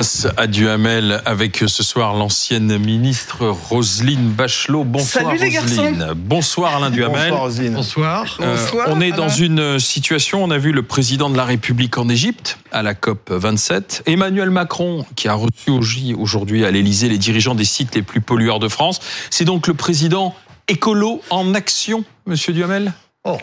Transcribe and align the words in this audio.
Face 0.00 0.26
à 0.38 0.46
Duhamel 0.46 1.20
avec 1.26 1.62
ce 1.66 1.82
soir 1.82 2.14
l'ancienne 2.14 2.78
ministre 2.78 3.46
Roselyne 3.48 4.30
Bachelot. 4.30 4.84
Bonsoir 4.84 5.24
Salut 5.26 5.38
les 5.50 5.58
Roselyne. 5.58 5.98
garçons. 5.98 6.14
Bonsoir 6.16 6.76
Alain 6.76 6.88
Duhamel. 6.88 7.24
Bonsoir, 7.28 7.40
Roselyne. 7.42 7.74
Bonsoir. 7.74 8.38
Euh, 8.40 8.56
Bonsoir, 8.56 8.86
on 8.88 8.98
est 9.02 9.10
dans 9.12 9.24
Alain. 9.24 9.34
une 9.74 9.78
situation, 9.78 10.42
on 10.42 10.50
a 10.50 10.56
vu 10.56 10.72
le 10.72 10.82
président 10.82 11.28
de 11.28 11.36
la 11.36 11.44
République 11.44 11.98
en 11.98 12.08
Égypte 12.08 12.58
à 12.72 12.82
la 12.82 12.94
COP 12.94 13.30
27, 13.30 14.04
Emmanuel 14.06 14.48
Macron 14.48 15.04
qui 15.16 15.28
a 15.28 15.34
reçu 15.34 15.68
au- 15.68 15.82
aujourd'hui 16.18 16.64
à 16.64 16.70
l'Élysée 16.70 17.10
les 17.10 17.18
dirigeants 17.18 17.54
des 17.54 17.66
sites 17.66 17.94
les 17.94 18.00
plus 18.00 18.22
pollueurs 18.22 18.58
de 18.58 18.68
France. 18.68 19.00
C'est 19.28 19.44
donc 19.44 19.66
le 19.66 19.74
président 19.74 20.34
écolo 20.66 21.20
en 21.28 21.52
action, 21.54 22.04
monsieur 22.24 22.54
Duhamel? 22.54 22.94
Oh, 23.24 23.36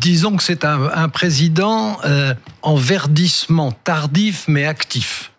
disons 0.00 0.36
que 0.38 0.42
c'est 0.42 0.64
un, 0.64 0.90
un 0.92 1.08
président 1.08 1.98
euh, 2.04 2.34
en 2.62 2.74
verdissement 2.74 3.70
tardif 3.70 4.46
mais 4.48 4.64
actif. 4.66 5.30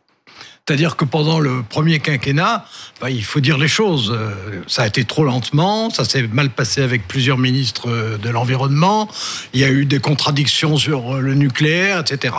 C'est-à-dire 0.70 0.98
que 0.98 1.04
pendant 1.06 1.40
le 1.40 1.64
premier 1.68 1.98
quinquennat, 1.98 2.64
bah, 3.02 3.10
il 3.10 3.24
faut 3.24 3.40
dire 3.40 3.58
les 3.58 3.68
choses. 3.68 4.12
euh, 4.16 4.62
Ça 4.68 4.84
a 4.84 4.88
été 4.88 5.04
trop 5.04 5.24
lentement, 5.24 5.90
ça 5.90 6.06
s'est 6.06 6.28
mal 6.32 6.52
passé 6.52 6.84
avec 6.84 7.08
plusieurs 7.08 7.40
ministres 7.40 7.90
euh, 7.90 8.20
de 8.20 8.30
l'environnement, 8.30 9.10
il 9.56 9.62
y 9.62 9.64
a 9.64 9.70
eu 9.72 9.86
des 9.86 9.98
contradictions 9.98 10.78
sur 10.78 11.16
euh, 11.16 11.22
le 11.22 11.34
nucléaire, 11.34 11.98
etc. 12.02 12.36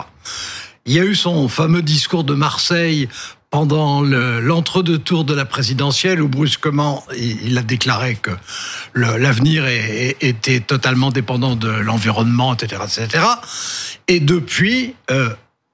Il 0.85 0.93
y 0.93 0.99
a 1.01 1.03
eu 1.03 1.13
son 1.13 1.49
fameux 1.49 1.81
discours 1.81 2.23
de 2.23 2.33
Marseille 2.33 3.09
pendant 3.49 3.99
le- 3.99 4.39
l'entre-deux 4.39 4.99
tours 4.99 5.25
de 5.25 5.33
la 5.33 5.43
présidentielle 5.43 6.21
où 6.21 6.29
brusquement 6.29 7.03
il, 7.17 7.57
a 7.57 7.63
déclaré 7.63 8.15
que 8.15 8.31
l'avenir 8.95 9.65
était 9.67 10.61
totalement 10.61 11.09
dépendant 11.11 11.57
de 11.57 11.67
l'environnement, 11.67 12.53
etc., 12.53 12.81
etc. 12.85 13.25
Et 14.07 14.21
depuis, 14.21 14.95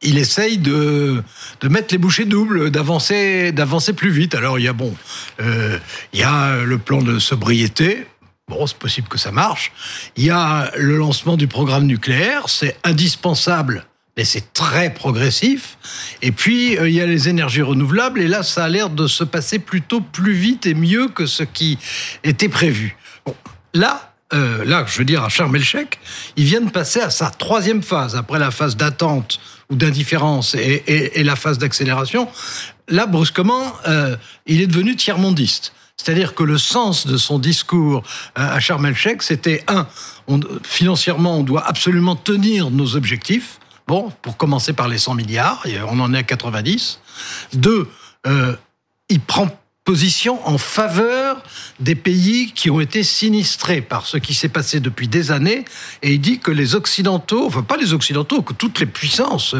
il 0.02 0.18
essaye 0.18 0.58
de, 0.58 1.24
de 1.62 1.68
mettre 1.68 1.94
les 1.94 1.98
bouchées 1.98 2.26
doubles, 2.26 2.70
d'avancer, 2.70 3.52
d'avancer 3.52 3.94
plus 3.94 4.12
vite. 4.12 4.36
Alors 4.36 4.60
il 4.60 4.66
y 4.66 4.68
a 4.68 4.74
bon, 4.74 4.96
euh, 5.40 5.80
il 6.14 6.20
y 6.20 6.24
a 6.24 6.64
le 6.64 6.78
plan 6.78 7.02
de 7.02 7.20
sobriété. 7.20 8.08
Bon, 8.48 8.66
c'est 8.66 8.78
possible 8.78 9.10
que 9.10 9.18
ça 9.18 9.32
marche. 9.32 9.74
Il 10.16 10.24
y 10.24 10.30
a 10.30 10.72
le 10.78 10.98
lancement 10.98 11.36
du 11.36 11.48
programme 11.48 11.86
nucléaire, 11.86 12.48
c'est 12.48 12.78
indispensable, 12.86 13.86
mais 14.16 14.24
c'est 14.24 14.54
très 14.54 14.94
progressif. 14.94 15.78
Et 16.22 16.32
puis, 16.32 16.78
euh, 16.78 16.88
il 16.88 16.96
y 16.96 17.02
a 17.02 17.06
les 17.06 17.28
énergies 17.28 17.62
renouvelables, 17.62 18.22
et 18.22 18.28
là, 18.30 18.44
ça 18.44 18.64
a 18.64 18.70
l'air 18.70 18.90
de 18.90 19.06
se 19.06 19.26
passer 19.26 19.60
plutôt 19.60 20.00
plus 20.00 20.32
vite 20.32 20.66
et 20.66 20.76
mieux 20.76 21.10
que 21.10 21.26
ce 21.26 21.44
qui 21.44 21.78
était 22.24 22.48
prévu. 22.48 22.96
Bon, 23.26 23.36
là, 23.74 24.14
euh, 24.34 24.66
là, 24.66 24.86
je 24.88 24.98
veux 24.98 25.06
dire, 25.06 25.24
à 25.24 25.30
Sharm 25.30 25.56
el-Sheikh, 25.56 26.00
il 26.36 26.46
vient 26.46 26.62
de 26.62 26.70
passer 26.70 27.00
à 27.00 27.10
sa 27.10 27.30
troisième 27.30 27.82
phase, 27.82 28.16
après 28.16 28.40
la 28.40 28.52
phase 28.52 28.76
d'attente 28.76 29.40
ou 29.70 29.76
d'indifférence 29.76 30.56
et, 30.56 31.24
la 31.24 31.36
phase 31.36 31.58
d'accélération. 31.58 32.28
Là, 32.90 33.06
brusquement, 33.06 33.74
euh, 33.88 34.18
il 34.46 34.62
est 34.62 34.68
devenu 34.68 34.96
tiers-mondiste. 34.96 35.74
C'est-à-dire 35.96 36.36
que 36.36 36.44
le 36.44 36.58
sens 36.58 37.08
de 37.08 37.18
son 37.18 37.40
discours 37.40 38.04
euh, 38.38 38.56
à 38.56 38.60
Sharm 38.60 38.86
el-Sheikh, 38.86 39.24
c'était 39.24 39.64
un, 39.68 39.88
financièrement, 40.64 41.40
on 41.40 41.44
doit 41.44 41.66
absolument 41.66 42.16
tenir 42.16 42.70
nos 42.70 42.96
objectifs. 42.96 43.60
Bon, 43.88 44.12
pour 44.22 44.36
commencer 44.36 44.74
par 44.74 44.90
les 44.90 44.98
100 44.98 45.16
milliards, 45.16 45.66
et 45.66 45.80
on 45.82 46.00
en 46.00 46.14
est 46.14 46.18
à 46.18 46.24
90. 46.24 47.00
Deux, 47.54 47.88
il 49.08 49.22
prend 49.22 49.50
position 49.98 50.46
en 50.46 50.58
faveur 50.58 51.42
des 51.80 51.96
pays 51.96 52.52
qui 52.52 52.70
ont 52.70 52.82
été 52.82 53.04
sinistrés 53.04 53.80
par 53.80 54.06
ce 54.06 54.18
qui 54.18 54.34
s'est 54.34 54.50
passé 54.50 54.82
depuis 54.82 55.08
des 55.08 55.32
années, 55.32 55.64
et 56.04 56.12
il 56.16 56.20
dit 56.20 56.40
que 56.40 56.52
les 56.52 56.76
Occidentaux, 56.76 57.46
enfin 57.48 57.64
pas 57.64 57.78
les 57.78 57.94
Occidentaux, 57.94 58.42
que 58.42 58.52
toutes 58.52 58.82
les 58.82 58.86
puissances 58.86 59.56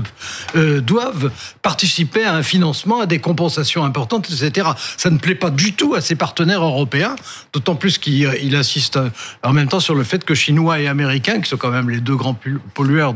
euh, 0.58 0.82
doivent 0.82 1.32
participer 1.62 2.26
à 2.26 2.36
un 2.36 2.44
financement, 2.44 3.00
à 3.00 3.06
des 3.06 3.20
compensations 3.20 3.86
importantes, 3.86 4.30
etc. 4.30 4.68
Ça 4.98 5.10
ne 5.12 5.18
plaît 5.18 5.34
pas 5.34 5.50
du 5.50 5.72
tout 5.72 5.96
à 5.96 6.02
ses 6.02 6.16
partenaires 6.16 6.62
européens, 6.64 7.16
d'autant 7.54 7.76
plus 7.76 7.98
qu'il 7.98 8.26
euh, 8.26 8.60
insiste 8.60 8.98
euh, 8.98 9.10
en 9.44 9.54
même 9.54 9.70
temps 9.70 9.80
sur 9.80 9.96
le 9.96 10.04
fait 10.04 10.26
que 10.26 10.36
Chinois 10.36 10.82
et 10.82 10.88
Américains, 10.88 11.40
qui 11.40 11.50
sont 11.50 11.56
quand 11.56 11.72
même 11.72 11.90
les 11.90 12.02
deux 12.02 12.18
grands 12.18 12.34
pol- 12.34 12.60
pollueurs 12.74 13.16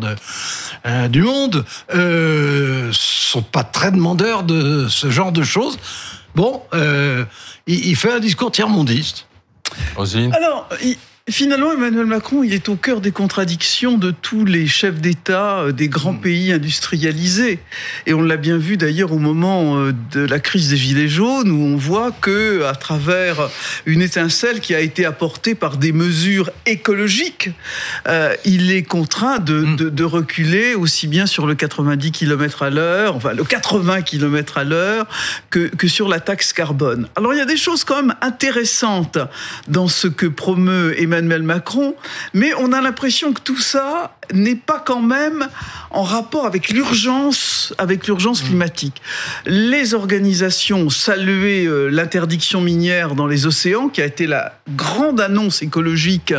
euh, 0.85 1.09
du 1.09 1.23
monde, 1.23 1.65
euh, 1.93 2.89
sont 2.93 3.41
pas 3.41 3.65
très 3.65 3.91
demandeurs 3.91 4.43
de 4.43 4.87
ce 4.87 5.11
genre 5.11 5.33
de 5.33 5.43
choses. 5.43 5.77
Bon, 6.35 6.61
euh, 6.73 7.25
il, 7.67 7.87
il 7.87 7.95
fait 7.95 8.11
un 8.11 8.19
discours 8.19 8.51
tiers-mondiste. 8.51 9.27
Alors, 10.33 10.67
il- 10.83 10.97
finalement, 11.29 11.71
Emmanuel 11.71 12.05
Macron, 12.07 12.43
il 12.43 12.53
est 12.53 12.67
au 12.67 12.75
cœur 12.75 12.99
des 12.99 13.11
contradictions 13.11 13.97
de 13.97 14.11
tous 14.11 14.43
les 14.43 14.65
chefs 14.67 14.99
d'État 14.99 15.59
euh, 15.59 15.71
des 15.71 15.87
grands 15.87 16.15
pays 16.15 16.51
industrialisés. 16.51 17.59
Et 18.07 18.13
on 18.13 18.21
l'a 18.21 18.37
bien 18.37 18.57
vu 18.57 18.75
d'ailleurs 18.75 19.11
au 19.13 19.19
moment 19.19 19.77
euh, 19.77 19.93
de 20.11 20.21
la 20.21 20.39
crise 20.39 20.69
des 20.71 20.77
Gilets 20.77 21.07
jaunes, 21.07 21.51
où 21.51 21.63
on 21.63 21.77
voit 21.77 22.11
que, 22.11 22.63
à 22.63 22.73
travers 22.75 23.49
une 23.85 24.01
étincelle 24.01 24.59
qui 24.61 24.73
a 24.73 24.79
été 24.81 25.05
apportée 25.05 25.53
par 25.55 25.77
des 25.77 25.91
mesures 25.93 26.49
écologiques, 26.65 27.51
euh, 28.07 28.33
il 28.43 28.71
est 28.71 28.83
contraint 28.83 29.37
de, 29.39 29.75
de- 29.75 29.89
de 29.89 30.03
reculer 30.03 30.73
aussi 30.73 31.07
bien 31.07 31.27
sur 31.27 31.45
le 31.45 31.53
90 31.55 32.11
km 32.11 32.63
à 32.63 32.69
l'heure, 32.71 33.15
enfin 33.15 33.33
le 33.33 33.43
80 33.43 34.01
km 34.01 34.57
à 34.57 34.63
l'heure, 34.63 35.07
que, 35.49 35.67
que 35.67 35.87
sur 35.87 36.09
la 36.09 36.19
taxe 36.19 36.51
carbone. 36.51 37.07
Alors 37.15 37.33
il 37.33 37.37
y 37.37 37.41
a 37.41 37.45
des 37.45 37.57
choses 37.57 37.83
quand 37.83 38.01
même 38.01 38.15
intéressantes 38.21 39.19
dans 39.67 39.87
ce 39.87 40.07
que 40.07 40.25
promeut 40.25 40.93
Emmanuel 40.99 41.10
Macron, 41.19 41.95
mais 42.33 42.53
on 42.59 42.71
a 42.71 42.81
l'impression 42.81 43.33
que 43.33 43.41
tout 43.41 43.59
ça 43.59 44.17
n'est 44.33 44.55
pas 44.55 44.81
quand 44.85 45.01
même 45.01 45.47
en 45.89 46.03
rapport 46.03 46.45
avec 46.45 46.69
l'urgence, 46.69 47.73
avec 47.77 48.07
l'urgence 48.07 48.41
climatique. 48.41 49.01
Les 49.45 49.93
organisations 49.93 50.79
ont 50.83 50.89
salué 50.89 51.65
euh, 51.65 51.87
l'interdiction 51.87 52.61
minière 52.61 53.13
dans 53.13 53.27
les 53.27 53.45
océans, 53.45 53.89
qui 53.89 54.01
a 54.01 54.05
été 54.05 54.25
la 54.25 54.53
grande 54.69 55.19
annonce 55.19 55.61
écologique 55.61 56.33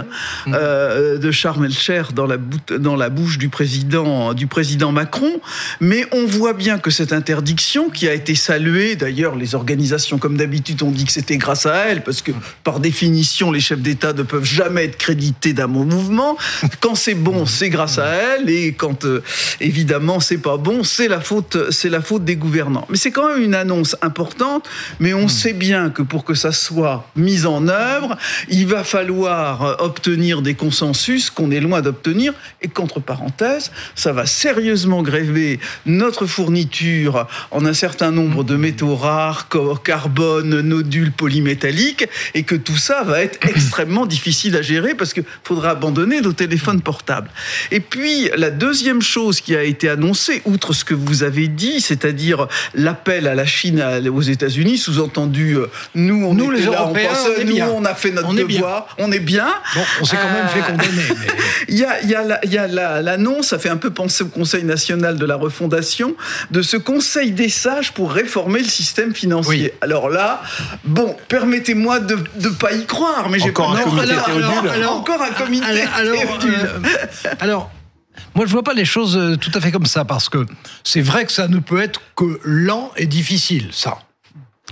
euh, 0.49 1.19
de 1.19 1.31
Sharm 1.31 1.65
el-Sheikh 1.65 2.15
dans 2.15 2.27
la, 2.27 2.39
dans 2.79 2.97
la 2.97 3.11
bouche 3.11 3.37
du 3.37 3.51
président, 3.51 4.33
du 4.33 4.47
président 4.47 4.91
Macron. 4.91 5.41
Mais 5.81 6.07
on 6.13 6.27
voit 6.27 6.55
bien 6.55 6.79
que 6.79 6.91
cette 6.91 7.13
interdiction, 7.13 7.91
qui 7.91 8.09
a 8.09 8.15
été 8.15 8.35
saluée, 8.35 8.97
d'ailleurs, 8.97 9.37
les 9.37 9.55
organisations, 9.55 10.17
comme 10.17 10.39
d'habitude, 10.39 10.83
ont 10.83 10.91
dit 10.91 11.05
que 11.05 11.13
c'était 11.13 11.37
grâce 11.37 11.67
à 11.67 11.75
elle, 11.89 12.03
parce 12.03 12.23
que 12.23 12.33
par 12.65 12.81
définition, 12.81 13.51
les 13.51 13.61
chefs 13.61 13.81
d'État 13.81 14.15
ne 14.15 14.23
peuvent 14.23 14.45
jamais 14.45 14.62
être 14.77 14.97
crédités 14.97 15.53
d'un 15.53 15.69
bon 15.69 15.85
mouvement. 15.85 16.37
Quand 16.81 16.95
c'est 16.95 17.15
bon, 17.15 17.47
c'est 17.47 17.71
grâce 17.71 17.99
à 17.99 18.07
elle, 18.07 18.51
et 18.51 18.73
quand 18.73 19.05
euh, 19.05 19.23
évidemment 19.61 20.21
c'est 20.21 20.39
pas 20.39 20.57
bon, 20.57 20.85
c'est 20.85 21.09
la 21.09 21.21
faute, 21.21 21.71
c'est 21.71 21.89
la 21.89 22.01
faute 22.01 22.25
des 22.25 22.37
gouvernants. 22.37 22.87
Mais 22.89 22.97
c'est 22.97 23.11
quand 23.11 23.29
même 23.29 23.43
une 23.43 23.55
annonce 23.55 23.97
importante. 24.03 24.69
Mais 25.01 25.15
on 25.15 25.29
sait 25.29 25.53
bien 25.53 25.91
que 25.91 26.03
pour 26.03 26.25
que 26.25 26.35
ça 26.35 26.53
soit 26.53 27.09
mis 27.17 27.47
en 27.47 27.69
œuvre, 27.69 28.17
il 28.49 28.67
va 28.67 28.85
falloir 28.85 29.63
euh, 29.63 29.75
obtenir 29.79 30.43
des 30.43 30.55
consensus 30.55 31.31
qu'on 31.31 31.51
est 31.51 31.61
loin 31.61 31.81
d'obtenir. 31.81 32.35
Et 32.61 32.69
qu'entre 32.69 33.01
parenthèses, 33.01 33.73
ça 33.95 34.13
va 34.13 34.27
sérieusement 34.27 35.03
gréver 35.03 35.59
notre 35.87 36.27
fourniture 36.27 37.27
en 37.51 37.65
un 37.67 37.73
certain 37.73 38.11
nombre 38.11 38.45
de 38.45 38.57
métaux 38.57 38.95
rares, 38.95 39.49
carbone, 39.85 40.61
nodules 40.61 41.13
polymétalliques, 41.13 42.09
et 42.35 42.43
que 42.43 42.55
tout 42.55 42.77
ça 42.77 43.03
va 43.03 43.23
être 43.23 43.39
extrêmement 43.49 44.07
difficile 44.07 44.52
à 44.57 44.63
gérer 44.63 44.95
parce 44.95 45.13
qu'il 45.13 45.25
faudra 45.45 45.71
abandonner 45.71 46.21
nos 46.21 46.33
téléphones 46.33 46.81
portables. 46.81 47.31
Et 47.71 47.81
puis, 47.81 48.31
la 48.37 48.51
deuxième 48.51 49.03
chose 49.03 49.41
qui 49.41 49.55
a 49.57 49.63
été 49.63 49.89
annoncée, 49.89 50.43
outre 50.45 50.73
ce 50.73 50.85
que 50.85 50.95
vous 50.95 51.23
avez 51.23 51.49
dit, 51.49 51.81
c'est-à-dire 51.81 52.47
l'appel 52.75 53.27
à 53.27 53.35
la 53.35 53.47
Chine, 53.47 53.83
aux 54.13 54.23
États-Unis, 54.23 54.79
sous-entendu, 54.79 55.57
euh, 55.57 55.67
nous, 55.95 56.25
on 56.27 56.35
Nous, 56.35 56.53
était 56.53 56.61
les 56.63 56.67
là, 56.71 56.81
Européens, 56.83 57.09
pensait, 57.09 57.31
on 57.41 57.45
nous, 57.45 57.55
bien. 57.55 57.69
on 57.69 57.85
a 57.85 57.95
fait 57.95 58.11
notre 58.11 58.29
On 58.29 58.37
est 58.37 58.45
bien. 58.45 58.59
devoir, 58.61 58.87
on 58.99 59.13
est 59.13 59.19
bien. 59.19 59.49
Bon, 59.75 59.81
on 60.01 60.05
s'est 60.05 60.17
quand 60.17 60.33
même 60.33 60.49
fait 60.49 60.71
condamner. 60.71 61.03
mais- 61.09 61.33
Il 61.69 61.79
y 61.79 61.85
a, 61.85 62.03
il 62.03 62.11
y 62.11 62.55
la- 62.55 63.01
l'annonce, 63.03 63.49
ça 63.49 63.59
fait 63.59 63.69
un 63.69 63.77
peu 63.77 63.91
penser 63.91 64.25
au 64.25 64.29
Conseil 64.29 64.65
national 64.65 65.17
de 65.17 65.25
la 65.25 65.37
refondation, 65.37 66.15
de 66.51 66.61
ce 66.63 66.77
Conseil 66.77 67.31
des 67.33 67.49
sages 67.49 67.93
pour 67.93 68.13
réformer 68.13 68.59
le 68.61 68.69
système 68.69 69.15
financier. 69.15 69.73
Oui. 69.73 69.79
Alors 69.81 70.09
là, 70.11 70.43
bon, 70.85 71.17
permettez-moi 71.29 72.01
de 72.01 72.19
ne 72.41 72.49
pas 72.51 72.73
y 72.73 72.85
croire, 72.85 73.29
mais 73.31 73.39
j'ai 73.39 73.53
pas 73.53 73.65
un 73.65 73.75
non, 73.75 73.79
alors- 74.43 74.73
alors- 74.73 74.97
Encore 74.97 75.23
un 75.23 75.31
comité 75.33 75.67
Alors, 75.95 76.17
euh, 76.45 76.79
alors, 77.41 77.71
moi, 78.35 78.47
je 78.47 78.53
vois 78.53 78.63
pas 78.63 78.75
les 78.75 78.85
choses 78.85 79.17
euh, 79.17 79.37
tout 79.37 79.51
à 79.55 79.61
fait 79.61 79.73
comme 79.73 79.87
ça, 79.87 80.05
parce 80.05 80.29
que 80.29 80.47
c'est 80.85 81.01
vrai 81.03 81.25
que 81.25 81.33
ça 81.33 81.49
ne 81.49 81.59
peut 81.59 81.81
être 81.81 82.01
que 82.17 82.41
lent 82.45 82.91
et 82.97 83.07
difficile, 83.07 83.69
ça. 83.73 83.99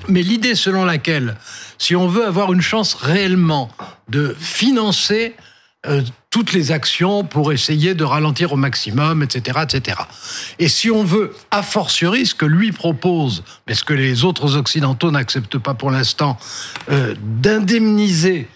Mais 0.09 0.23
l'idée 0.23 0.55
selon 0.55 0.85
laquelle, 0.85 1.37
si 1.79 1.95
on 1.95 2.09
veut 2.09 2.25
avoir 2.27 2.53
une 2.53 2.63
chance 2.63 2.95
réellement 2.95 3.71
de 4.09 4.35
financer 4.39 5.35
euh, 5.87 6.03
toutes 6.31 6.53
les 6.53 6.73
actions 6.73 7.25
pour 7.25 7.53
essayer 7.53 7.95
de 7.95 8.05
ralentir 8.05 8.53
au 8.53 8.57
maximum, 8.57 9.23
etc., 9.23 9.61
etc. 9.63 9.99
Et 10.59 10.69
si 10.69 10.91
on 10.91 11.05
veut, 11.05 11.35
a 11.51 11.63
fortiori, 11.63 12.25
ce 12.27 12.35
que 12.35 12.45
lui 12.47 12.71
propose, 12.71 13.43
mais 13.67 13.75
ce 13.75 13.83
que 13.85 13.95
les 13.95 14.25
autres 14.25 14.57
occidentaux 14.57 15.11
n'acceptent 15.11 15.59
pas 15.59 15.75
pour 15.75 15.91
l'instant, 15.91 16.39
euh, 16.91 17.15
d'indemniser 17.23 18.47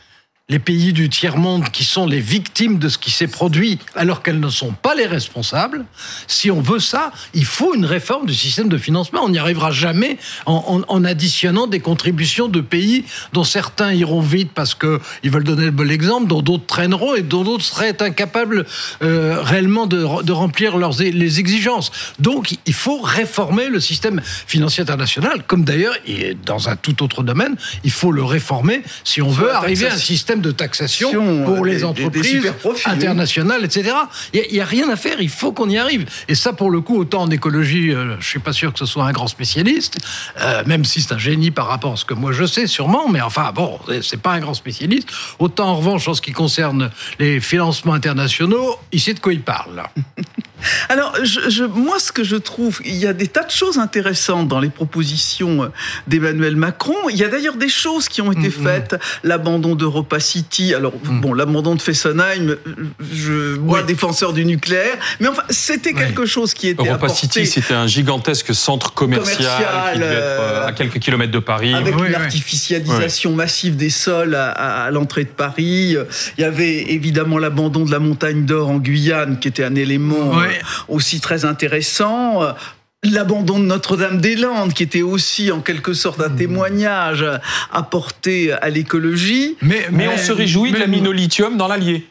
les 0.50 0.58
pays 0.58 0.92
du 0.92 1.08
tiers-monde 1.08 1.70
qui 1.70 1.84
sont 1.84 2.06
les 2.06 2.20
victimes 2.20 2.78
de 2.78 2.90
ce 2.90 2.98
qui 2.98 3.10
s'est 3.10 3.28
produit 3.28 3.78
alors 3.94 4.22
qu'elles 4.22 4.40
ne 4.40 4.50
sont 4.50 4.72
pas 4.72 4.94
les 4.94 5.06
responsables. 5.06 5.86
Si 6.26 6.50
on 6.50 6.60
veut 6.60 6.80
ça, 6.80 7.12
il 7.32 7.46
faut 7.46 7.74
une 7.74 7.86
réforme 7.86 8.26
du 8.26 8.34
système 8.34 8.68
de 8.68 8.76
financement. 8.76 9.22
On 9.24 9.30
n'y 9.30 9.38
arrivera 9.38 9.70
jamais 9.70 10.18
en, 10.44 10.82
en, 10.86 11.04
additionnant 11.06 11.66
des 11.66 11.80
contributions 11.80 12.48
de 12.48 12.60
pays 12.60 13.06
dont 13.32 13.42
certains 13.42 13.94
iront 13.94 14.20
vite 14.20 14.50
parce 14.54 14.74
qu'ils 14.74 15.30
veulent 15.30 15.44
donner 15.44 15.64
le 15.64 15.70
bon 15.70 15.90
exemple, 15.90 16.26
dont 16.26 16.42
d'autres 16.42 16.66
traîneront 16.66 17.14
et 17.14 17.22
dont 17.22 17.42
d'autres 17.42 17.64
seraient 17.64 18.02
incapables 18.02 18.66
euh, 19.00 19.40
réellement 19.40 19.86
de, 19.86 20.22
de, 20.24 20.32
remplir 20.32 20.76
leurs, 20.76 21.00
les 21.00 21.40
exigences. 21.40 21.90
Donc 22.18 22.56
il 22.66 22.74
faut 22.74 23.00
réformer 23.00 23.68
le 23.70 23.80
système 23.80 24.20
financier 24.46 24.82
international, 24.82 25.42
comme 25.46 25.64
d'ailleurs, 25.64 25.94
dans 26.44 26.68
un 26.68 26.76
tout 26.76 27.02
autre 27.02 27.22
domaine, 27.22 27.56
il 27.82 27.92
faut 27.92 28.12
le 28.12 28.22
réformer 28.24 28.82
si 29.04 29.22
on 29.22 29.30
veut 29.30 29.50
arriver 29.50 29.86
à 29.86 29.94
un 29.94 29.96
système 29.96 30.33
de 30.40 30.50
taxation 30.50 31.44
pour 31.44 31.64
euh, 31.64 31.66
les 31.66 31.84
entreprises 31.84 32.52
internationales, 32.86 33.64
etc. 33.64 33.94
Il 34.32 34.52
n'y 34.52 34.60
a, 34.60 34.64
rien 34.64 34.88
à 34.90 34.96
faire, 34.96 35.20
il 35.20 35.28
faut 35.28 35.52
qu'on 35.52 35.68
y 35.68 35.78
arrive. 35.78 36.06
Et 36.28 36.34
ça, 36.34 36.52
pour 36.52 36.70
le 36.70 36.80
coup, 36.80 36.98
autant 36.98 37.22
en 37.22 37.30
écologie, 37.30 37.92
euh, 37.92 38.12
je 38.12 38.16
ne 38.16 38.22
suis 38.22 38.38
pas 38.38 38.52
sûr 38.52 38.72
que 38.72 38.78
ce 38.78 38.86
soit 38.86 39.04
un 39.04 39.12
grand 39.12 39.28
spécialiste, 39.28 39.98
euh, 40.40 40.62
même 40.66 40.84
si 40.84 41.02
c'est 41.02 41.14
un 41.14 41.18
génie 41.18 41.50
par 41.50 41.68
rapport 41.68 41.94
à 41.94 41.96
ce 41.96 42.04
que 42.04 42.14
moi 42.14 42.32
je 42.32 42.44
sais, 42.44 42.66
sûrement, 42.66 43.08
mais 43.08 43.20
enfin, 43.20 43.52
bon, 43.54 43.78
c'est 44.02 44.20
pas 44.20 44.32
un 44.32 44.40
grand 44.40 44.54
spécialiste. 44.54 45.08
Autant 45.38 45.68
en 45.68 45.76
revanche, 45.76 46.08
en 46.08 46.14
ce 46.14 46.22
qui 46.22 46.32
concerne 46.32 46.90
les 47.18 47.40
financements 47.40 47.94
internationaux, 47.94 48.78
il 48.92 49.00
sait 49.00 49.14
de 49.14 49.20
quoi 49.20 49.32
il 49.32 49.42
parle? 49.42 49.82
Alors, 50.88 51.14
je, 51.22 51.64
moi, 51.64 51.98
ce 51.98 52.12
que 52.12 52.24
je 52.24 52.36
trouve, 52.36 52.80
il 52.84 52.94
y 52.94 53.06
a 53.06 53.12
des 53.12 53.26
tas 53.26 53.42
de 53.42 53.50
choses 53.50 53.78
intéressantes 53.78 54.48
dans 54.48 54.60
les 54.60 54.70
propositions 54.70 55.70
d'Emmanuel 56.06 56.56
Macron. 56.56 56.94
Il 57.10 57.16
y 57.16 57.24
a 57.24 57.28
d'ailleurs 57.28 57.56
des 57.56 57.68
choses 57.68 58.08
qui 58.08 58.22
ont 58.22 58.32
été 58.32 58.48
mm-hmm. 58.48 58.62
faites. 58.62 58.96
L'abandon 59.22 59.74
d'Europa 59.74 60.20
City. 60.20 60.74
Alors, 60.74 60.94
mm. 61.02 61.20
bon, 61.20 61.32
l'abandon 61.32 61.74
de 61.74 61.82
Fessenheim, 61.82 62.56
je, 63.12 63.56
moi, 63.56 63.82
défenseur 63.82 64.32
du 64.32 64.44
nucléaire. 64.44 64.96
Mais 65.20 65.28
enfin, 65.28 65.42
c'était 65.50 65.92
quelque 65.92 66.26
chose 66.26 66.54
qui 66.54 66.68
était 66.68 66.86
Europa 66.86 67.08
City, 67.08 67.46
c'était 67.46 67.74
un 67.74 67.86
gigantesque 67.86 68.54
centre 68.54 68.92
commercial, 68.94 69.92
qui 69.92 69.98
devait 69.98 70.14
être 70.14 70.40
euh, 70.40 70.66
à 70.66 70.72
quelques 70.72 70.98
kilomètres 70.98 71.32
de 71.32 71.38
Paris. 71.38 71.74
Avec 71.74 71.94
l'artificialisation 72.08 73.32
massive 73.32 73.76
des 73.76 73.90
sols 73.90 74.34
à, 74.34 74.90
l'entrée 74.90 75.24
de 75.24 75.30
Paris. 75.30 75.96
Il 76.38 76.40
y 76.40 76.44
avait 76.44 76.92
évidemment 76.92 77.38
l'abandon 77.38 77.84
de 77.84 77.90
la 77.90 77.98
montagne 77.98 78.44
d'or 78.44 78.70
en 78.70 78.78
Guyane, 78.78 79.38
qui 79.38 79.48
était 79.48 79.64
un 79.64 79.74
élément 79.74 80.32
aussi 80.88 81.20
très 81.20 81.44
intéressant 81.44 82.42
l'abandon 83.04 83.58
de 83.58 83.64
Notre-Dame-des-Landes, 83.64 84.72
qui 84.72 84.82
était 84.82 85.02
aussi 85.02 85.52
en 85.52 85.60
quelque 85.60 85.92
sorte 85.92 86.20
un 86.20 86.28
mmh. 86.28 86.36
témoignage 86.36 87.24
apporté 87.70 88.52
à 88.52 88.70
l'écologie. 88.70 89.56
Mais, 89.62 89.86
mais, 89.90 90.08
on 90.08 90.16
se 90.16 90.32
réjouit 90.32 90.72
de 90.72 90.78
la 90.78 90.86
mine 90.86 91.06
au 91.06 91.12
lithium 91.12 91.56
dans 91.56 91.68
l'Allier. 91.68 92.06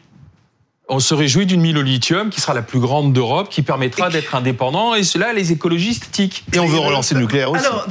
On 0.94 1.00
se 1.00 1.12
réjouit 1.12 1.44
d'une 1.44 1.60
mine 1.60 1.76
au 1.76 1.82
lithium 1.82 2.30
qui 2.30 2.40
sera 2.40 2.54
la 2.54 2.62
plus 2.62 2.78
grande 2.78 3.12
d'Europe, 3.12 3.48
qui 3.50 3.62
permettra 3.62 4.10
d'être 4.10 4.36
indépendant, 4.36 4.94
et 4.94 5.02
cela, 5.02 5.32
les 5.32 5.50
écologistes 5.50 6.12
tiquent. 6.12 6.44
Et 6.52 6.60
on 6.60 6.66
veut 6.66 6.78
relancer 6.78 7.16
le 7.16 7.22
nucléaire 7.22 7.50
aussi. 7.50 7.66
Alors, 7.66 7.88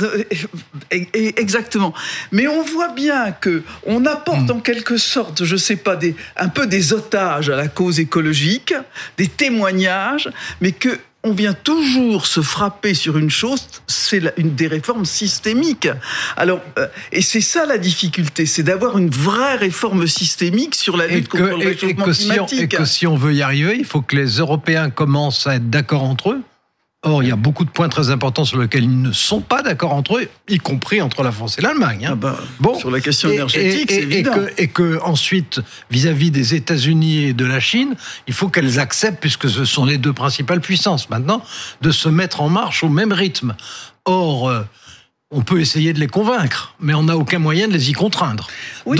exactement. 0.89 1.94
Mais 2.31 2.47
on 2.47 2.63
voit 2.63 2.94
bien 2.94 3.33
que 3.33 3.63
on 3.85 4.05
apporte 4.05 4.47
mmh. 4.47 4.51
en 4.51 4.59
quelque 4.61 4.95
sorte, 4.95 5.44
je 5.44 5.57
sais 5.57 5.75
pas, 5.75 5.97
des, 5.97 6.15
un 6.38 6.47
peu 6.47 6.65
des 6.65 6.94
otages 6.94 7.50
à 7.50 7.57
la 7.57 7.67
cause 7.67 8.00
écologique, 8.00 8.73
des 9.17 9.27
témoignages, 9.27 10.29
mais 10.61 10.71
que 10.71 10.97
on 11.24 11.31
vient 11.31 11.54
toujours 11.54 12.25
se 12.25 12.42
frapper 12.42 12.94
sur 12.94 13.18
une 13.18 13.30
chose, 13.30 13.66
c'est 13.88 14.22
une 14.38 14.56
des 14.56 14.68
réformes 14.68 15.06
systémiques. 15.06 15.88
Alors, 16.36 16.60
euh, 16.78 16.88
et 17.12 17.22
c'est 17.22 17.42
ça 17.42 17.66
la 17.66 17.78
difficulté, 17.78 18.46
c'est 18.46 18.64
d'avoir 18.64 18.98
une 18.98 19.10
vraie 19.10 19.56
réforme 19.56 20.06
systémique 20.06 20.75
sur 20.75 20.98
la 20.98 21.08
lutte 21.08 21.30
contre 21.30 21.44
le 21.44 21.56
réchauffement 21.56 22.06
climatique. 22.06 22.62
et 22.62 22.68
que 22.68 22.86
si 22.86 23.08
on 23.08 23.16
veut 23.16 23.34
y 23.34 23.42
arriver, 23.42 23.75
il 23.78 23.86
faut 23.86 24.02
que 24.02 24.16
les 24.16 24.38
Européens 24.38 24.90
commencent 24.90 25.48
à 25.48 25.56
être 25.56 25.70
d'accord 25.70 26.04
entre 26.04 26.31
eux 26.31 26.42
Or, 27.05 27.21
il 27.21 27.27
y 27.27 27.31
a 27.33 27.35
beaucoup 27.35 27.65
de 27.65 27.69
points 27.69 27.89
très 27.89 28.11
importants 28.11 28.45
sur 28.45 28.57
lesquels 28.57 28.85
ils 28.85 29.01
ne 29.01 29.11
sont 29.11 29.41
pas 29.41 29.61
d'accord 29.61 29.91
entre 29.91 30.19
eux, 30.19 30.29
y 30.47 30.57
compris 30.57 31.01
entre 31.01 31.21
la 31.21 31.33
France 31.33 31.59
et 31.59 31.61
l'Allemagne. 31.61 32.05
Hein. 32.05 32.11
Ah 32.13 32.15
bah, 32.15 32.39
bon, 32.61 32.79
sur 32.79 32.89
la 32.89 33.01
question 33.01 33.29
énergétique, 33.29 33.91
c'est 33.91 34.03
évident. 34.03 34.31
Et 34.57 34.69
que, 34.69 35.01
ensuite, 35.03 35.59
vis-à-vis 35.91 36.31
des 36.31 36.55
États-Unis 36.55 37.25
et 37.25 37.33
de 37.33 37.44
la 37.44 37.59
Chine, 37.59 37.95
il 38.27 38.33
faut 38.33 38.47
qu'elles 38.47 38.79
acceptent, 38.79 39.19
puisque 39.19 39.50
ce 39.50 39.65
sont 39.65 39.83
les 39.83 39.97
deux 39.97 40.13
principales 40.13 40.61
puissances 40.61 41.09
maintenant, 41.09 41.44
de 41.81 41.91
se 41.91 42.07
mettre 42.07 42.39
en 42.39 42.47
marche 42.47 42.85
au 42.85 42.89
même 42.89 43.11
rythme. 43.11 43.53
Or, 44.05 44.47
euh, 44.47 44.63
on 45.33 45.41
peut 45.41 45.59
essayer 45.59 45.94
de 45.94 46.00
les 46.00 46.07
convaincre, 46.07 46.75
mais 46.80 46.94
on 46.94 47.03
n'a 47.03 47.18
aucun 47.18 47.39
moyen 47.39 47.68
de 47.68 47.74
les 47.74 47.89
y 47.89 47.94
contraindre. 47.94 48.47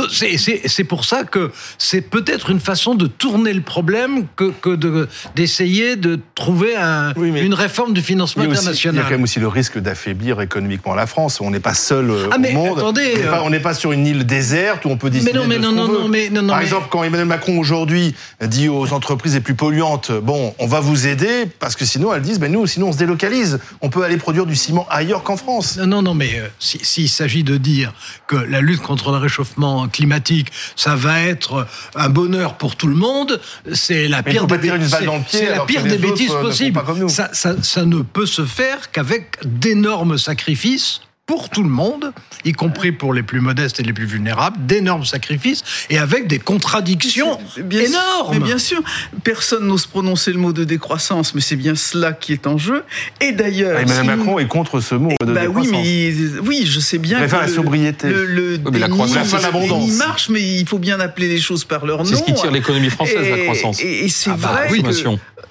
C'est 0.08 0.84
pour 0.84 1.06
ça 1.06 1.24
que 1.24 1.52
c'est 1.78 2.02
peut-être 2.02 2.50
une 2.50 2.60
façon 2.60 2.96
de 2.96 3.08
tourner 3.08 3.54
le 3.54 3.62
problème 3.62 4.26
que, 4.36 4.52
que 4.62 5.08
d'essayer 5.36 5.96
de, 5.96 6.20
trouver 6.36 6.76
une 7.16 7.54
réforme 7.54 7.94
du 7.94 8.02
financement 8.02 8.44
international. 8.44 8.96
il 8.96 8.98
y 8.98 9.00
a 9.00 9.04
quand 9.04 9.12
même 9.12 9.24
aussi 9.24 9.40
le 9.40 9.48
risque 9.48 9.78
d'affaiblir 9.78 10.42
économiquement 10.42 10.96
la 10.96 11.06
France. 11.06 11.40
On 11.42 11.52
n'est 11.52 11.60
pas 11.60 11.74
seul 11.74 12.10
euh, 12.10 12.30
ah, 12.32 12.38
au 12.38 12.54
monde. 12.54 12.80
Attendez, 12.80 13.14
on 13.44 13.50
n'est 13.50 13.60
pas, 13.60 13.74
sur 13.74 13.92
une 13.92 14.06
île 14.06 14.26
déserte 14.26 14.86
où 14.86 14.90
on 14.90 14.98
peut 14.98 15.10
décider 15.10 15.32
mais 15.34 15.40
non, 15.40 15.48
mais 15.48 15.60
non, 15.60 15.72
non, 15.72 16.08
mais 16.08 16.30
non, 16.30 16.48
Par 16.48 16.62
exemple, 16.62 16.88
quand 16.90 17.04
Emmanuel 17.04 17.28
Macron 17.28 17.58
aujourd'hui 17.60 18.16
dit 18.42 18.68
aux 18.68 18.94
entreprises 18.94 19.36
les 19.36 19.42
plus 19.42 19.56
polluantes, 19.56 20.12
bon, 20.12 20.54
on 20.60 20.68
va 20.68 20.80
vous 20.80 21.08
aider 21.08 21.46
parce 21.60 21.76
que 21.76 21.86
sinon 21.86 22.14
elles 22.14 22.22
disent, 22.22 22.40
ben 22.40 22.52
nous, 22.52 22.66
sinon 22.68 22.88
on 22.90 22.92
se 22.92 22.98
délocalise. 22.98 23.60
On 23.82 23.90
peut 23.90 24.04
aller 24.04 24.18
produire 24.18 24.46
du 24.46 24.56
ciment 24.56 24.88
ailleurs 24.90 25.24
qu'en 25.24 25.38
France. 25.38 25.78
Non, 25.78 26.02
non, 26.02 26.14
mais 26.14 26.23
mais 26.24 26.40
euh, 26.40 26.48
s'il 26.60 27.10
s'agit 27.10 27.44
de 27.44 27.58
dire 27.58 27.94
que 28.28 28.36
la 28.36 28.62
lutte 28.62 28.82
contre 28.82 29.12
le 29.12 29.18
réchauffement 29.18 29.88
climatique, 29.88 30.48
ça 30.76 30.96
va 30.96 31.22
être 31.22 31.68
un 31.96 32.10
bonheur 32.10 32.56
pour 32.56 32.76
tout 32.76 32.88
le 32.88 32.96
monde, 32.96 33.40
c'est 33.74 34.08
la 34.08 34.24
pire 34.24 34.48
des, 34.48 34.70
la 34.70 35.66
pire 35.66 35.84
des 35.84 35.98
bêtises 35.98 36.32
possibles. 36.32 36.82
Ça, 37.10 37.32
ça 37.34 37.86
ne 37.86 38.02
peut 38.02 38.26
se 38.26 38.46
faire 38.46 38.92
qu'avec 38.92 39.38
d'énormes 39.44 40.18
sacrifices 40.18 41.02
pour 41.26 41.50
tout 41.50 41.64
le 41.64 41.70
monde, 41.70 42.12
y 42.44 42.52
compris 42.52 42.92
pour 42.92 43.14
les 43.14 43.24
plus 43.24 43.40
modestes 43.40 43.80
et 43.80 43.84
les 43.84 43.94
plus 43.94 44.06
vulnérables, 44.06 44.58
d'énormes 44.66 45.06
sacrifices 45.06 45.64
et 45.90 45.98
avec 45.98 46.28
des 46.28 46.38
contradictions 46.38 47.40
énormes. 47.58 48.34
Mais 48.34 48.40
bien 48.40 48.58
sûr, 48.58 48.82
personne 49.24 49.66
n'ose 49.66 49.86
prononcer 49.86 50.34
le 50.34 50.40
mot 50.40 50.52
de 50.52 50.66
décroissance, 50.66 51.34
mais 51.34 51.40
c'est 51.40 51.56
bien 51.56 51.76
cela 51.76 52.12
qui 52.12 52.34
est 52.34 52.46
en 52.46 52.58
jeu. 52.58 52.84
Et 53.22 53.32
d'ailleurs, 53.32 53.78
ah, 53.78 53.84
Emmanuel 53.84 54.18
Macron 54.18 54.38
est 54.38 54.48
contre 54.48 54.82
ce 54.82 54.96
mot 54.96 55.14
de 55.26 55.32
bah 55.32 55.42
décroissance. 55.42 55.72
Oui, 55.74 56.30
mais, 56.34 56.40
oui, 56.40 56.66
je 56.66 56.82
sais 56.82 56.98
bien. 56.98 57.26
que 57.26 57.34
la 57.34 57.48
sobriété. 57.48 58.10
Le, 58.10 58.26
le 58.26 58.60
oui, 58.66 58.80
la 58.80 58.90
croissance, 58.90 59.32
la 59.32 59.52
marche, 59.98 60.28
mais 60.28 60.42
il 60.42 60.68
faut 60.68 60.80
bien 60.80 61.00
appeler 61.00 61.30
les 61.30 61.40
choses 61.40 61.64
par 61.64 61.86
leur 61.86 62.00
nom. 62.00 62.06
C'est 62.06 62.18
ce 62.18 62.24
qui 62.24 62.34
tire 62.34 62.52
l'économie 62.52 62.90
française, 62.90 63.30
la 63.30 63.44
croissance. 63.44 63.82
Et, 63.82 64.10
c'est 64.10 64.32
ah 64.32 64.38
bah 64.38 64.48
vrai 64.50 64.68
oui. 64.72 64.84
que 64.84 64.90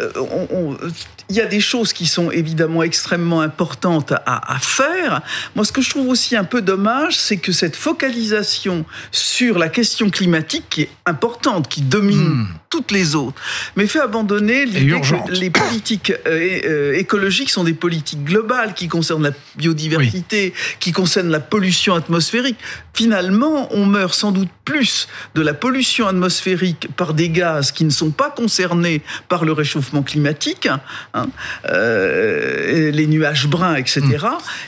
euh, 0.01 0.91
il 1.33 1.37
y 1.37 1.41
a 1.41 1.47
des 1.47 1.61
choses 1.61 1.95
qui 1.95 2.07
sont 2.07 2.31
évidemment 2.31 2.83
extrêmement 2.83 3.41
importantes 3.41 4.13
à, 4.27 4.59
faire. 4.61 5.23
Moi, 5.57 5.65
ce 5.65 5.73
que 5.73 5.81
je 5.81 5.89
trouve 5.89 6.09
aussi 6.09 6.37
un 6.37 6.45
peu 6.45 6.61
dommage, 6.61 7.17
c'est 7.19 7.39
que 7.39 7.53
cette 7.53 7.75
focalisation 7.75 8.85
sur 9.13 9.59
la 9.59 9.71
question 9.71 10.11
climatique, 10.11 10.65
qui 10.69 10.83
est 10.83 10.91
importante, 11.07 11.69
qui 11.69 11.81
domine 11.81 12.19
hmm. 12.19 12.49
toutes 12.69 12.91
les 12.91 13.15
autres, 13.15 13.41
mais 13.77 13.87
fait 13.87 14.01
abandonner 14.01 14.67
l'idée 14.67 15.01
que 15.01 15.31
les 15.31 15.49
politiques 15.49 16.13
euh, 16.27 16.61
euh, 16.67 16.93
écologiques 16.99 17.49
sont 17.49 17.65
des 17.65 17.73
politiques 17.73 18.25
globales 18.25 18.75
qui 18.75 18.89
concernent 18.89 19.23
la 19.23 19.33
biodiversité, 19.57 20.53
qui 20.81 20.93
concernent 20.93 21.31
la 21.31 21.41
pollution 21.41 21.95
atmosphérique. 21.95 22.59
Finalement, 22.93 23.69
on 23.71 23.87
meurt 23.87 24.13
sans 24.13 24.33
doute 24.33 24.51
plus 24.67 25.09
de 25.35 25.41
la 25.41 25.55
pollution 25.55 26.07
atmosphérique 26.07 26.89
par 26.95 27.15
des 27.15 27.31
gaz 27.31 27.73
qui 27.73 27.85
ne 27.85 27.91
sont 27.91 28.11
pas 28.11 28.29
concernés 28.29 29.01
par 29.29 29.47
le 29.47 29.53
réchauffement 29.53 30.03
climatique, 30.03 30.67
hein, 31.15 31.22
euh, 31.69 32.91
les 32.91 33.07
nuages 33.07 33.47
bruns, 33.47 33.75
etc. 33.75 34.03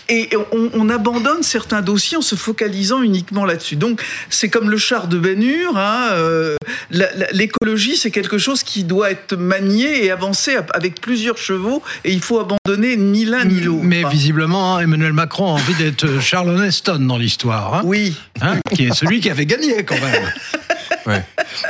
Et 0.09 0.31
mm. 0.35 0.71
on, 0.75 0.89
abandonne 0.89 1.43
certains 1.43 1.81
dossiers 1.81 2.19
en 2.19 2.23
se 2.23 2.35
focalisant 2.35 3.03
uniquement 3.03 3.45
là-dessus. 3.45 3.77
Donc 3.77 4.03
c'est 4.29 4.49
comme 4.49 4.71
le 4.71 4.77
char 4.77 5.09
de 5.09 5.19
Ben 5.19 5.43
hein, 5.75 6.09
euh, 6.13 6.57
L'écologie, 7.33 7.97
c'est 7.97 8.11
quelque 8.11 8.39
chose 8.39 8.63
qui 8.63 8.85
doit 8.85 9.11
être 9.11 9.37
manié 9.37 10.05
et 10.05 10.11
avancé 10.11 10.57
avec 10.73 11.01
plusieurs 11.01 11.39
chevaux, 11.39 11.83
et 12.05 12.13
il 12.13 12.21
faut 12.21 12.41
abandonner 12.41 12.97
ni 12.97 13.25
l'un 13.25 13.45
ni 13.45 13.61
l'autre. 13.61 13.83
Mais 13.83 14.05
visiblement, 14.11 14.77
hein, 14.77 14.81
Emmanuel 14.81 15.13
Macron 15.13 15.49
a 15.49 15.51
envie 15.53 15.75
d'être 15.75 16.21
Charles 16.21 16.65
Heston 16.65 17.01
dans 17.01 17.19
l'histoire. 17.19 17.75
Hein. 17.75 17.83
oui. 17.85 18.17
qui 18.75 18.87
est 18.87 18.95
celui 18.95 19.21
qui 19.21 19.31
avait 19.31 19.47
gagné 19.47 19.85
quand 19.85 20.01
même. 20.01 20.33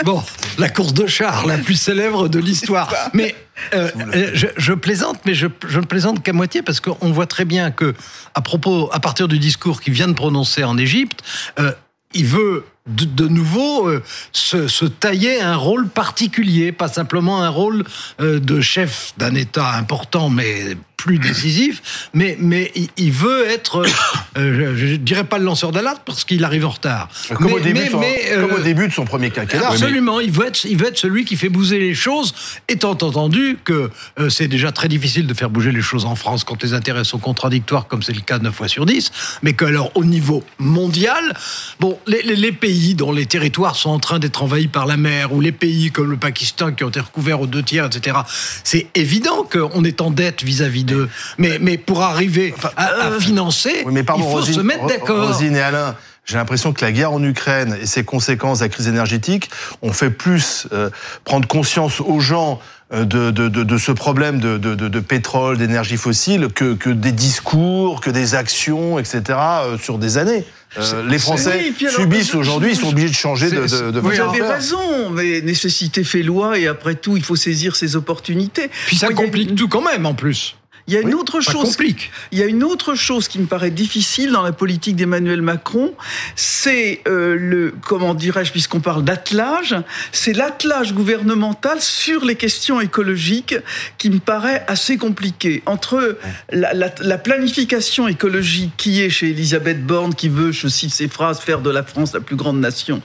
Bon, 0.05 0.23
la 0.59 0.69
course 0.69 0.95
de 0.95 1.07
char, 1.07 1.47
la 1.47 1.59
plus 1.59 1.75
célèbre 1.75 2.29
de 2.29 2.39
l'histoire. 2.39 2.93
Mais 3.13 3.35
euh, 3.75 3.91
euh, 4.15 4.31
je, 4.57 4.73
plaisante, 4.73 5.21
mais 5.27 5.35
je, 5.35 5.47
ne 5.47 5.85
plaisante 5.85 6.23
qu'à 6.23 6.33
moitié 6.33 6.63
parce 6.63 6.81
qu'on 6.81 7.13
voit 7.13 7.27
très 7.27 7.45
bien 7.45 7.71
que, 7.71 7.95
à 8.35 8.41
propos, 8.41 8.89
à 8.93 9.01
partir 9.01 9.29
du 9.29 9.39
discours 9.39 9.81
qu'il 9.81 9.93
vient 9.93 10.09
de 10.09 10.15
prononcer 10.15 10.65
en 10.65 10.79
Égypte, 10.79 11.23
euh, 11.59 11.73
il 12.13 12.27
veut 12.27 12.65
de, 12.87 13.05
de 13.07 13.29
nouveau 13.29 13.89
euh, 13.89 14.03
se, 14.33 14.69
se 14.69 14.85
tailler 14.85 15.41
un 15.41 15.57
rôle 15.57 15.89
particulier, 15.89 16.71
pas 16.71 16.89
simplement 16.89 17.43
un 17.43 17.49
rôle 17.49 17.85
euh, 18.21 18.41
de 18.41 18.61
chef 18.61 19.15
d'un 19.17 19.35
État 19.35 19.73
important, 19.75 20.29
mais 20.29 20.77
plus 20.97 21.19
décisif, 21.19 22.09
mais, 22.15 22.35
mais 22.41 22.73
il- 22.97 23.13
veut 23.13 23.47
être, 23.51 23.85
euh, 24.39 24.75
je, 24.75 24.87
je 24.87 24.95
dirais 24.97 25.25
pas 25.25 25.37
le 25.39 25.45
lanceur 25.45 25.71
d'alerte 25.71 26.01
parce 26.07 26.25
qu'il 26.25 26.43
arrive 26.45 26.65
en 26.65 26.71
retard. 26.71 27.09
Comme, 27.35 27.47
Mais- 27.49 27.53
au 27.53 27.61
début 27.61 27.81
mais- 27.81 27.87
de 27.87 27.91
son, 27.91 28.01
mais, 28.01 28.21
comme 28.35 28.51
euh, 28.53 28.57
au 28.57 28.61
début 28.61 28.89
de 28.89 28.93
son 28.93 29.05
premier 29.05 29.31
quinquennat. 29.31 29.69
Absolument, 29.69 30.21
il, 30.21 30.31
veut 30.31 30.47
être, 30.47 30.65
il 30.65 30.79
veut 30.79 30.87
être 30.87 30.97
celui 30.99 31.27
qui 31.27 31.37
fait 31.37 31.51
bouger 31.51 31.79
les 31.79 31.95
choses, 31.95 32.35
étant 32.69 32.93
entendu 32.93 33.59
que 33.65 33.91
euh, 34.19 34.31
c'est 34.31 34.49
déjà 34.49 34.73
très 34.73 34.89
difficile 34.89 35.27
de 35.27 35.35
faire 35.35 35.51
bouger 35.51 35.73
les 35.73 35.83
choses 35.83 36.07
en 36.07 36.15
France 36.17 36.43
quand 36.43 36.63
les 36.63 36.73
intérêts 36.73 37.05
sont 37.05 37.19
contradictoires, 37.19 37.87
comme 37.87 38.03
c'est 38.03 38.15
le 38.15 38.23
cas 38.23 38.39
9 38.39 38.55
fois 38.55 38.69
sur 38.69 38.87
10, 38.87 39.11
mais 39.43 39.53
que 39.53 39.67
alors 39.67 39.91
au 39.97 40.05
niveau 40.07 40.43
mondial, 40.59 41.35
bon, 41.81 41.99
les, 42.07 42.23
les- 42.23 42.37
les 42.37 42.53
pays 42.53 42.74
dont 42.95 43.13
les 43.13 43.27
territoires 43.27 43.77
sont 43.77 43.91
en 43.91 43.99
train 43.99 44.19
d'être 44.19 44.43
envahis 44.43 44.69
par 44.69 44.87
la 44.87 44.97
mer, 44.97 45.33
ou 45.33 45.41
les 45.41 45.53
pays 45.53 45.91
comme 45.91 46.11
le 46.11 46.17
Pakistan 46.17 46.73
qui 46.73 46.85
ont 46.85 46.89
été 46.89 47.01
recouverts 47.01 47.41
aux 47.41 47.47
deux 47.47 47.63
tiers, 47.63 47.87
etc., 47.87 48.19
c'est 48.65 48.87
évident 48.95 49.45
qu'on 49.51 49.85
est 49.85 50.01
en 50.01 50.11
dette 50.11 50.43
vis-à-vis 50.43 50.85
d'eux. 50.85 51.09
Mais, 51.39 51.59
mais 51.61 51.79
pour 51.79 52.03
arriver 52.03 52.55
à, 52.77 52.87
à 52.87 53.21
financer, 53.21 53.83
Oui, 53.87 53.93
mais 53.93 54.03
pardon, 54.03 54.25
il 54.25 54.31
faut 54.31 54.39
Rosine, 54.39 54.55
se 54.55 54.61
mettre 54.61 54.87
d'accord. 54.87 55.29
Rosine 55.29 55.57
et 55.57 55.61
Alain, 55.61 55.97
j'ai 56.25 56.37
l'impression 56.37 56.73
que 56.73 56.85
la 56.85 56.93
guerre 56.93 57.13
en 57.13 57.23
Ukraine 57.23 57.77
et 57.81 57.87
ses 57.87 58.05
conséquences, 58.05 58.61
la 58.61 58.69
crise 58.69 58.89
énergétique, 58.89 59.51
ont 59.83 59.93
fait 59.93 60.11
plus 60.11 60.67
euh, 60.73 60.91
prendre 61.25 61.47
conscience 61.47 62.01
aux 62.01 62.21
gens 62.21 62.61
euh, 62.93 63.05
de, 63.05 63.31
de, 63.31 63.49
de, 63.49 63.63
de 63.63 63.79
ce 63.79 63.93
problème 63.93 64.41
de, 64.41 64.57
de, 64.57 65.01
pétrole, 65.01 65.59
d'énergie 65.59 65.97
fossile, 65.97 66.49
que, 66.49 66.75
que 66.75 66.91
des 66.91 67.13
discours, 67.13 68.01
que 68.01 68.11
des 68.11 68.35
actions, 68.35 68.99
etc., 68.99 69.23
euh, 69.29 69.79
sur 69.79 69.99
des 69.99 70.19
années. 70.19 70.45
Euh, 70.77 71.07
les 71.09 71.19
Français 71.19 71.73
Oui, 71.79 71.87
alors, 71.87 72.01
subissent 72.01 72.35
aujourd'hui, 72.35 72.71
ils 72.73 72.77
sont 72.77 72.89
obligés 72.89 73.09
de 73.09 73.15
changer 73.15 73.51
de, 73.51 73.67
de, 73.67 73.91
de 73.91 74.01
Vous 74.01 74.21
avez 74.21 74.43
raison, 74.43 75.11
mais 75.11 75.41
nécessité 75.41 76.05
fait 76.05 76.23
loi 76.23 76.59
et 76.59 76.67
après 76.67 76.95
tout, 76.95 77.17
il 77.17 77.23
faut 77.23 77.37
saisir 77.37 77.77
ses 77.77 77.97
opportunités. 77.97 78.71
Puis 78.87 78.97
ça 78.97 79.09
a 79.09 79.13
complique 79.13 79.55
tout 79.55 79.69
quand 79.69 79.83
même 79.83 80.07
en 80.07 80.15
plus. 80.15 80.57
Il 80.87 80.93
y 80.93 80.99
a 80.99 81.01
une 81.01 81.09
Oui, 81.09 81.15
autre 81.15 81.41
chose. 81.41 81.55
complique. 81.77 82.11
Il 82.31 82.39
y 82.39 82.43
a 82.43 82.47
une 82.47 82.63
autre 82.63 82.95
chose 82.95 83.27
qui 83.29 83.39
me 83.39 83.47
paraît 83.47 83.71
difficile 83.71 84.31
dans 84.33 84.43
la 84.43 84.53
politique 84.53 84.97
d'Emmanuel 84.97 85.41
Macron, 85.41 85.95
c'est 86.37 87.01
euh, 87.09 87.37
le 87.39 87.75
comment 87.87 88.13
dirais-je 88.13 88.53
puisqu'on 88.53 88.81
parle 88.81 89.03
d'attelage, 89.03 89.75
c'est 90.13 90.35
l'attelage 90.35 90.93
gouvernemental 90.93 91.81
sur 91.81 92.25
les 92.27 92.35
questions 92.35 92.83
écologiques 92.83 93.55
qui 93.97 94.11
me 94.11 94.19
paraît 94.19 94.63
assez 94.69 94.99
compliqué 94.99 95.63
entre 95.65 96.19
la, 96.53 96.75
la- 96.75 96.95
la 97.01 97.17
planification 97.19 98.07
écologique 98.07 98.73
qui 98.77 99.01
est 99.03 99.09
chez 99.11 99.31
Elisabeth 99.31 99.87
Borne 99.87 100.15
qui 100.15 100.29
veut, 100.29 100.53
je 100.53 100.69
cite 100.69 100.93
ses 100.93 101.09
phrases, 101.09 101.41
faire 101.41 101.61
de 101.61 101.71
la 101.71 101.83
France 101.83 102.13
la 102.13 102.21
plus 102.21 102.37
grande 102.37 102.61
nation 102.61 103.01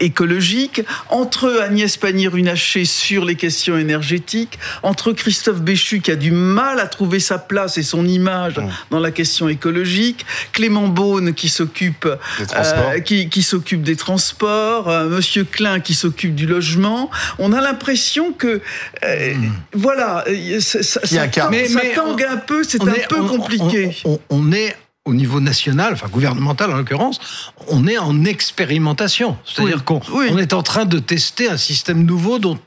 écologique, 0.00 0.82
entre 1.08 1.60
Agnès 1.60 1.96
Pannier-Runacher 1.96 2.84
sur 2.84 3.24
les 3.24 3.34
questions 3.34 3.76
énergétiques, 3.76 4.58
entre 4.82 5.12
Christophe 5.12 5.60
Béchu 5.60 6.00
qui 6.00 6.10
a 6.10 6.16
du 6.16 6.30
mal 6.30 6.80
à 6.80 6.86
trouver 6.86 7.09
sa 7.18 7.38
place 7.38 7.76
et 7.78 7.82
son 7.82 8.06
image 8.06 8.60
dans 8.90 9.00
la 9.00 9.10
question 9.10 9.48
écologique, 9.48 10.24
Clément 10.52 10.86
Beaune 10.86 11.34
qui 11.34 11.48
s'occupe 11.48 12.06
Des 12.38 12.46
transports. 12.46 12.90
euh, 12.94 13.00
qui, 13.00 13.28
qui 13.28 13.42
s'occupe 13.42 13.82
des 13.82 13.96
transports, 13.96 14.88
euh, 14.88 15.08
Monsieur 15.08 15.44
Klein 15.44 15.80
qui 15.80 15.94
s'occupe 15.94 16.34
du 16.34 16.46
logement. 16.46 17.10
On 17.38 17.52
a 17.52 17.60
l'impression 17.60 18.32
que 18.32 18.60
euh, 19.04 19.34
voilà, 19.72 20.24
euh, 20.28 20.60
ça, 20.60 20.82
ça, 20.82 21.00
ça 21.04 21.26
tangue- 21.28 21.50
Mais- 21.50 21.68
ça 21.68 21.80
mais 21.82 21.92
tangue 21.94 22.24
on- 22.28 22.32
un 22.32 22.36
peu, 22.36 22.62
c'est 22.62 22.82
un 22.82 22.86
est- 22.92 23.08
peu 23.08 23.20
on- 23.20 23.26
compliqué. 23.28 23.96
On, 24.04 24.12
on- 24.12 24.20
on 24.30 24.52
est 24.52 24.76
au 25.06 25.14
niveau 25.14 25.40
national, 25.40 25.94
enfin 25.94 26.08
gouvernemental 26.08 26.70
en 26.70 26.76
l'occurrence, 26.76 27.18
on 27.68 27.86
est 27.86 27.96
en 27.98 28.24
expérimentation. 28.26 29.36
C'est-à-dire 29.46 29.78
Oui, 29.78 29.82
qu'on 29.84 30.00
oui. 30.12 30.26
on 30.30 30.38
est 30.38 30.52
en 30.52 30.62
train 30.62 30.84
de 30.84 30.98
tester 30.98 31.48
un 31.48 31.56
système 31.56 32.04
nouveau 32.04 32.38
dont 32.38 32.58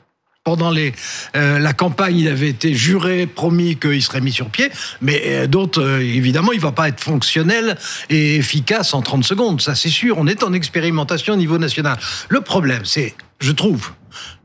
pendant 0.44 0.70
les, 0.70 0.92
euh, 1.36 1.58
la 1.58 1.72
campagne, 1.72 2.18
il 2.18 2.28
avait 2.28 2.50
été 2.50 2.74
juré, 2.74 3.26
promis 3.26 3.76
qu'il 3.76 4.02
serait 4.02 4.20
mis 4.20 4.30
sur 4.30 4.50
pied, 4.50 4.70
mais 5.00 5.22
euh, 5.24 5.46
d'autres, 5.46 5.82
euh, 5.82 6.00
évidemment, 6.00 6.52
il 6.52 6.60
va 6.60 6.70
pas 6.70 6.88
être 6.88 7.00
fonctionnel 7.00 7.78
et 8.10 8.36
efficace 8.36 8.92
en 8.92 9.00
30 9.00 9.24
secondes, 9.24 9.62
ça 9.62 9.74
c'est 9.74 9.88
sûr. 9.88 10.18
On 10.18 10.26
est 10.26 10.42
en 10.42 10.52
expérimentation 10.52 11.32
au 11.32 11.38
niveau 11.38 11.56
national. 11.56 11.98
Le 12.28 12.42
problème, 12.42 12.84
c'est, 12.84 13.14
je 13.40 13.52
trouve, 13.52 13.92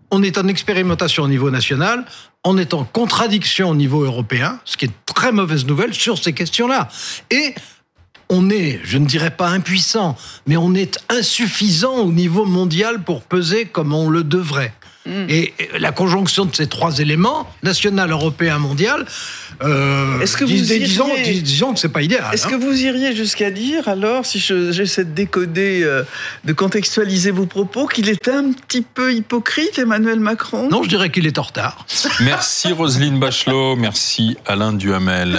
on 0.09 0.23
est 0.23 0.37
en 0.37 0.47
expérimentation 0.47 1.23
au 1.23 1.27
niveau 1.27 1.51
national, 1.51 2.05
on 2.45 2.57
est 2.57 2.73
en 2.73 2.85
contradiction 2.85 3.69
au 3.69 3.75
niveau 3.75 4.05
européen, 4.05 4.61
ce 4.63 4.77
qui 4.77 4.85
est 4.85 4.93
très 5.05 5.33
mauvaise 5.33 5.65
nouvelle 5.65 5.93
sur 5.93 6.17
ces 6.17 6.31
questions-là. 6.31 6.87
Et 7.29 7.53
on 8.29 8.49
est, 8.49 8.79
je 8.83 8.97
ne 8.97 9.05
dirais 9.05 9.31
pas 9.31 9.47
impuissant, 9.49 10.15
mais 10.47 10.57
on 10.57 10.73
est 10.75 10.99
insuffisant 11.09 11.95
au 11.97 12.11
niveau 12.11 12.45
mondial 12.45 13.03
pour 13.03 13.21
peser 13.23 13.65
comme 13.65 13.93
on 13.93 14.09
le 14.09 14.23
devrait. 14.23 14.73
Et 15.27 15.55
la 15.79 15.91
conjonction 15.91 16.45
de 16.45 16.55
ces 16.55 16.67
trois 16.67 16.99
éléments, 16.99 17.49
national, 17.63 18.11
européen, 18.11 18.59
mondial, 18.59 19.07
euh, 19.63 20.19
Est-ce 20.19 20.37
que 20.37 20.43
vous 20.45 20.51
dis- 20.51 20.61
dis- 20.61 20.73
iriez- 20.75 20.85
disons, 20.85 21.09
dis- 21.23 21.41
disons 21.41 21.73
que 21.73 21.79
c'est 21.79 21.89
pas 21.89 22.03
idéal. 22.03 22.25
Est-ce 22.31 22.45
hein. 22.45 22.51
que 22.51 22.55
vous 22.55 22.79
iriez 22.83 23.15
jusqu'à 23.15 23.49
dire, 23.49 23.87
alors, 23.87 24.23
si 24.23 24.37
je- 24.37 24.71
j'essaie 24.71 25.05
de 25.05 25.11
décoder, 25.11 25.81
euh, 25.83 26.03
de 26.45 26.53
contextualiser 26.53 27.31
vos 27.31 27.47
propos, 27.47 27.87
qu'il 27.87 28.07
est 28.07 28.27
un 28.27 28.51
petit 28.51 28.83
peu 28.83 29.11
hypocrite, 29.11 29.79
Emmanuel 29.79 30.19
Macron? 30.19 30.69
Non, 30.69 30.83
je 30.83 30.89
dirais 30.89 31.09
qu'il 31.09 31.25
est 31.25 31.39
en 31.39 31.43
retard. 31.43 31.87
Merci 32.19 32.71
Roselyne 32.71 33.17
Bachelot, 33.19 33.77
merci 33.77 34.37
Alain 34.45 34.73
Duhamel. 34.73 35.35